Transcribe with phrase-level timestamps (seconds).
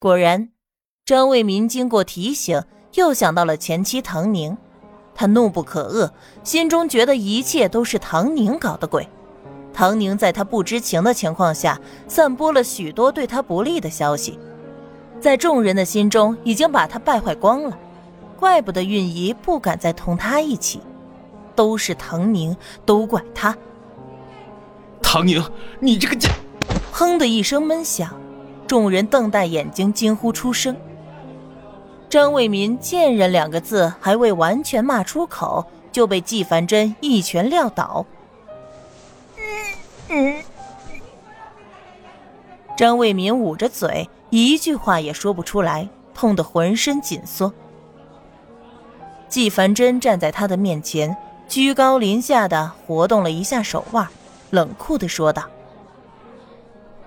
[0.00, 0.48] 果然，
[1.04, 2.62] 张卫民经过提醒，
[2.94, 4.56] 又想到了前妻唐宁，
[5.14, 6.10] 他怒不可遏，
[6.42, 9.06] 心中觉得一切都是唐宁搞的鬼。
[9.74, 11.78] 唐宁在他不知情的情况下，
[12.08, 14.38] 散播了许多对他不利的消息，
[15.20, 17.78] 在众人的心中已经把他败坏光了。
[18.38, 20.80] 怪不得韵仪不敢再同他一起，
[21.54, 22.56] 都是唐宁，
[22.86, 23.54] 都怪他。
[25.02, 25.44] 唐宁，
[25.78, 26.30] 你这个贱！
[26.90, 28.18] 砰的一声闷响，
[28.70, 30.76] 众人瞪大眼睛，惊呼出声。
[32.08, 38.06] 张卫民“贱人”两个字还未完全骂出口，就被纪凡真一拳撂倒。
[42.76, 47.52] 张卫民捂着嘴，一句话也说不出来，痛得浑身紧缩。
[49.28, 51.16] 纪凡真站在他的面前，
[51.48, 54.06] 居高临下的活动了一下手腕，
[54.50, 55.42] 冷酷的说道：“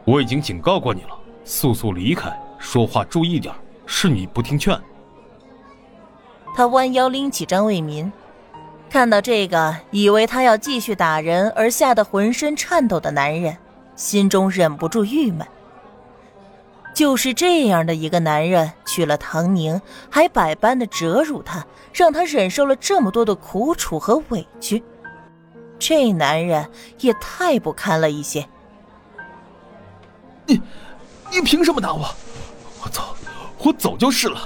[0.04, 3.54] 我已经警告过你了，速速离开，说话注意点，
[3.86, 4.80] 是你不听劝。”
[6.56, 8.12] 他弯腰拎起张卫民，
[8.90, 13.58] 看到这个以为他要继续打人而吓得浑身颤抖的男人，
[13.96, 15.48] 心中忍不住郁闷。
[16.94, 24.84] 就是这样的一个男人，娶了唐宁，还百般的折辱她，让她忍受了这么多的苦楚和委屈，
[25.80, 26.70] 这男人
[27.00, 28.46] 也太不堪了一些。
[30.46, 30.62] 你，
[31.34, 32.06] 你凭什么打我？
[32.84, 33.16] 我走，
[33.58, 34.40] 我走就是了。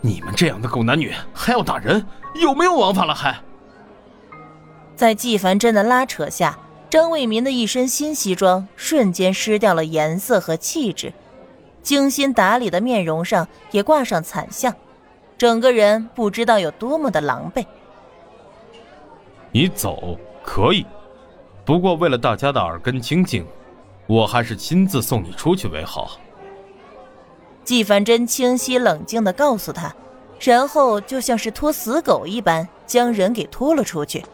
[0.00, 2.06] 你们这样的狗男女还要打人，
[2.40, 3.12] 有没有王法了？
[3.12, 3.36] 还
[4.94, 6.56] 在季凡真的拉扯下，
[6.88, 11.12] 张卫民的一身新西装瞬间失掉了颜色和气质。
[11.82, 14.72] 精心打理的面容上也挂上惨相，
[15.36, 17.66] 整个人不知道有多么的狼狈。
[19.50, 20.86] 你走可以，
[21.64, 23.44] 不过为了大家的耳根清净，
[24.06, 26.18] 我还是亲自送你出去为好。
[27.64, 29.94] 纪凡真清晰冷静的告诉他，
[30.40, 34.24] 然后就像是拖死狗一般将人给拖了出去。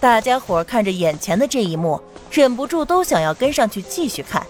[0.00, 2.00] 大家伙看着眼前的这一幕，
[2.30, 4.46] 忍不住都想要跟上去继续看。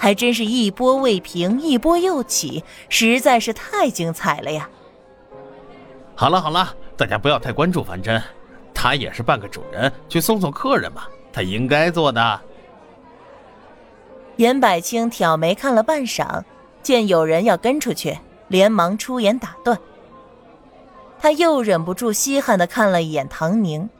[0.00, 4.68] 还真是一波未平，一波又起，实在是太精彩了呀！
[6.14, 8.22] 好了好了，大家不要太关注凡真，
[8.72, 11.02] 他也是半个主人，去送送客人嘛，
[11.32, 12.40] 他应该做的。
[14.38, 16.42] 严百清挑眉看了半晌，
[16.82, 19.78] 见有人要跟出去，连忙出言打断。
[21.20, 23.90] 他又忍不住稀罕的看了一眼唐宁，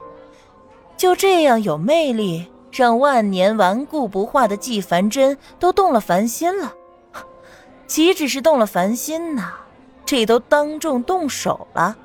[0.96, 2.46] 就这样有魅力。
[2.70, 6.74] 让万年顽固不化的季凡真都动了凡心了，
[7.86, 9.54] 岂止是动了凡心呐，
[10.04, 11.96] 这都当众动手了。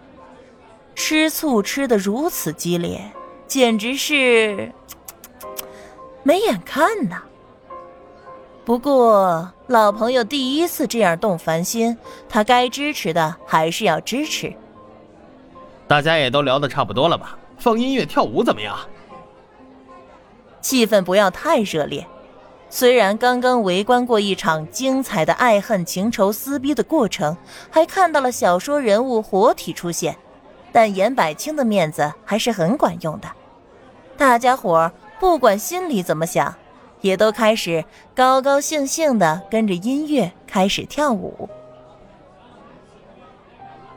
[0.96, 3.12] 吃醋吃的如此激烈，
[3.46, 4.72] 简直是
[6.24, 7.22] 没眼看呐。
[8.66, 11.98] 不过老朋友第一次这样动凡心，
[12.30, 14.54] 他该支持的还是要支持。
[15.88, 17.38] 大家也都聊得差不多了吧？
[17.58, 18.78] 放音乐跳舞怎么样？
[20.62, 22.08] 气氛不要太热烈。
[22.70, 27.36] 虽然刚刚围观过一场精彩的爱恨情仇撕逼的过程，
[27.70, 30.18] 还看到了小说人物活体出现，
[30.72, 33.28] 但严百清的面子还是很管用的。
[34.18, 36.56] 大家伙不管心里怎么想，
[37.04, 41.48] 也都开始高高兴兴的跟着音乐开始跳舞。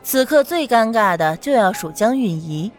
[0.03, 2.71] 此刻最尴尬的就要数江韵仪，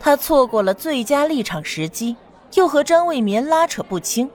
[0.00, 2.16] 她错过了最佳立场时机。
[2.54, 4.30] 又和张卫民拉扯不清，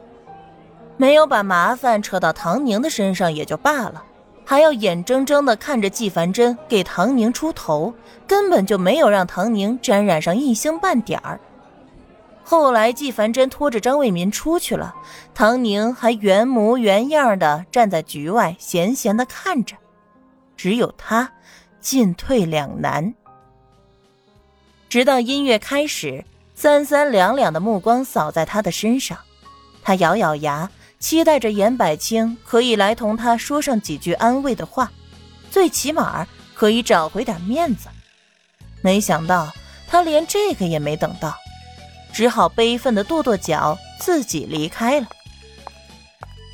[0.98, 4.04] 没有把麻烦扯到唐宁的身上也就罢了，
[4.44, 7.94] 还要眼睁睁的看着季凡真给唐宁出头，
[8.28, 11.40] 根本就没有让唐宁沾染上一星半点儿。
[12.50, 14.96] 后来纪凡真拖着张卫民出去了，
[15.36, 19.76] 唐宁还原模原样的站在局外闲闲的看着，
[20.58, 21.32] 只有他
[21.80, 23.14] 进退两难。
[24.90, 26.26] 直到音乐开始。
[26.56, 29.18] 三三两两的目光扫在他的身上，
[29.82, 34.92] 他咬咬牙，期待着严百清可以来同他说上几句安慰的话，
[35.50, 37.88] 最起码可以找回点面子。
[38.82, 39.54] 没想到
[39.88, 41.34] 他连这个也没等到，
[42.14, 45.08] 只好悲愤的跺跺脚，自己离开了。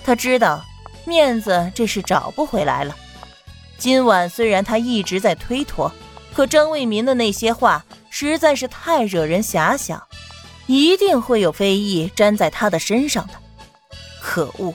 [0.03, 0.63] 他知道
[1.05, 2.95] 面子这是找不回来了。
[3.77, 5.91] 今晚虽然他一直在推脱，
[6.33, 7.83] 可张卫民的那些话。
[8.17, 10.01] 实在是太惹人遐想，
[10.67, 13.33] 一定会有非议粘在他的身上的。
[14.21, 14.73] 可恶，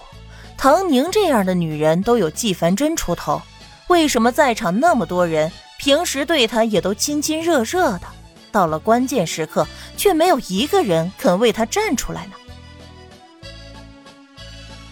[0.59, 3.41] 唐宁这样的女人都有季凡真出头，
[3.87, 8.03] 为什么在场那么多人平时对她也都亲亲热热的，
[8.53, 9.67] 到了关键时刻
[9.97, 12.33] 却没有一个人肯为他站出来呢？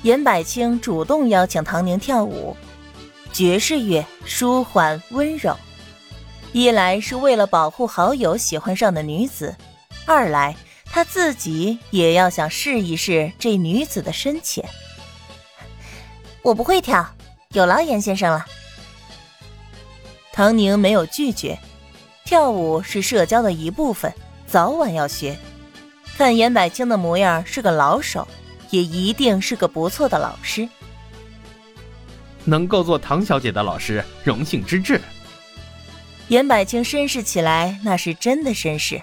[0.03, 2.57] 严百清主动邀请唐宁跳舞，
[3.33, 5.57] 爵士乐舒缓温柔。
[6.53, 9.55] 一来是为了保护好友喜欢上的女子，
[10.07, 10.57] 二来
[10.87, 14.65] 他自己也要想试一试这女子的深浅。
[16.43, 17.07] 我不会跳，
[17.51, 18.47] 有劳严先生了。
[20.33, 21.59] 唐宁没有拒绝，
[22.29, 24.13] 跳舞是社交的一部分，
[24.47, 25.35] 早晚要学。
[26.19, 28.29] 看严百清的模样是个老手，
[28.69, 30.69] 也一定是个不错的老师。
[32.45, 35.01] 能够做唐小姐的老师，荣幸之至。
[36.29, 39.01] 严百清绅士起来，那是真的绅士，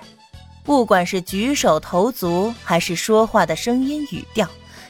[0.63, 4.47] 不管是举手投足，还是说话的声音语调，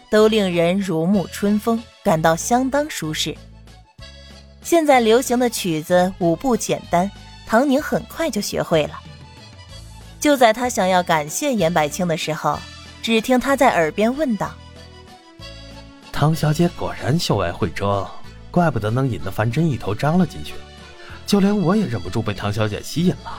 [0.10, 3.34] 都令人如沐春风，感到相当舒适。
[4.62, 7.10] 现在流行的曲子舞步简单，
[7.46, 9.00] 唐宁很快就学会了。
[10.20, 12.60] 就在他想要感谢严百清的时候，
[13.04, 14.52] 只听他在耳边问道
[16.12, 18.08] ：“唐小姐果然秀外慧中，
[18.50, 20.54] 怪不得能引得樊真一头扎了进去。”
[21.28, 23.38] 就连我也忍不住被唐小姐吸引了，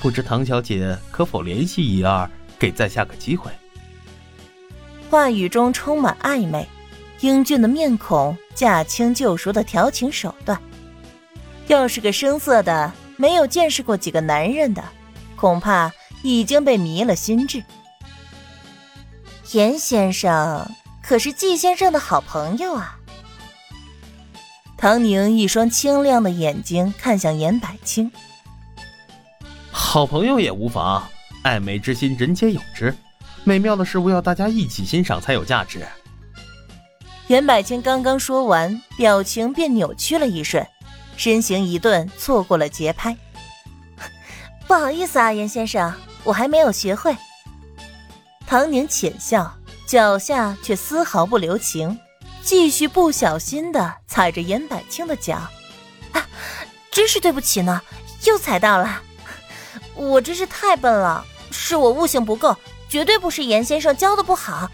[0.00, 3.50] 不知唐小姐可否联系一二，给在下个机会？
[5.10, 6.68] 话语中充满暧昧，
[7.20, 10.60] 英俊的面孔，驾轻就熟的调情手段。
[11.66, 14.82] 要是个生涩的、没有见识过几个男人的，
[15.36, 15.92] 恐怕
[16.22, 17.62] 已经被迷了心智。
[19.52, 20.68] 严先生
[21.02, 22.98] 可是季先生的好朋友啊。
[24.76, 28.10] 唐宁一双清亮的眼睛看向严百清，
[29.70, 31.02] 好朋友也无妨，
[31.42, 32.94] 爱美之心人皆有之，
[33.42, 35.86] 美妙的事物要大家一起欣赏才有价值。
[37.28, 40.64] 严百清刚刚说完，表情便扭曲了一瞬，
[41.16, 43.16] 身形一顿，错过了节拍。
[44.66, 45.92] 不好意思啊，严先生，
[46.24, 47.16] 我还没有学会。
[48.46, 51.98] 唐宁浅笑，脚下却丝毫不留情。
[52.42, 55.34] 继续不小心的踩着严百清的脚，
[56.12, 56.24] 啊，
[56.92, 57.82] 真是对不起呢，
[58.24, 59.02] 又踩到了，
[59.96, 62.56] 我真是太笨了，是我悟性不够，
[62.88, 64.70] 绝对不是严先生教的不好，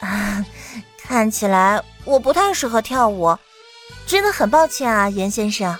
[0.00, 0.46] 啊，
[0.96, 3.36] 看起来我不太适合跳舞，
[4.14, 5.76] 真的很抱歉啊，严先生。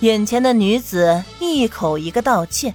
[0.00, 2.74] 眼前的女子一口一个道歉，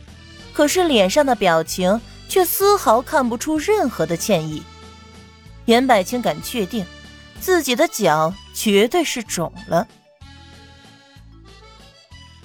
[0.54, 2.00] 可是脸上的表情
[2.30, 4.64] 却丝毫看不出任何的歉意。
[5.66, 6.86] 严百清敢确定，
[7.42, 9.86] 自己的脚绝对是肿了。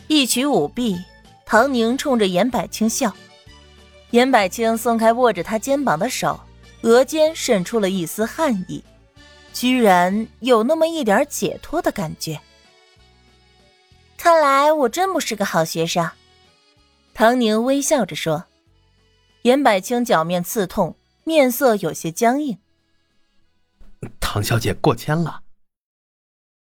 [0.09, 0.99] 一曲舞毕，
[1.47, 3.15] 唐宁冲着严百清笑。
[4.11, 6.41] 严百清松开握着他肩膀的手，
[6.83, 8.83] 额间渗出了一丝汗意，
[9.53, 12.41] 居然有那么一点解脱的感觉。
[14.17, 16.11] 看来我真不是个好学生，
[17.15, 18.45] 唐宁微笑着说。
[19.43, 22.59] 严百清脚面刺痛，面色有些僵硬。
[24.21, 25.41] 唐小姐过谦了。